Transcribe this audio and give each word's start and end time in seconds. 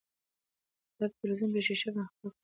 هغې 0.93 1.07
د 1.11 1.13
تلویزیون 1.17 1.49
په 1.53 1.59
ښیښه 1.65 1.89
باندې 1.95 2.09
خپل 2.11 2.25
عکس 2.27 2.27
ولید. 2.27 2.39